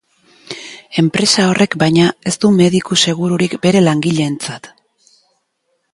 [1.01, 4.75] Enpresa horrek, baina, ez du mediku asegururik bere langileentzat.